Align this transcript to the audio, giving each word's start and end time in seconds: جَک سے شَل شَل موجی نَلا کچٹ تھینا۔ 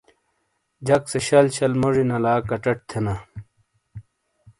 جَک 0.85 1.03
سے 1.11 1.19
شَل 1.27 1.45
شَل 1.55 1.73
موجی 1.81 2.03
نَلا 2.09 2.33
کچٹ 2.49 2.77
تھینا۔ 2.89 3.15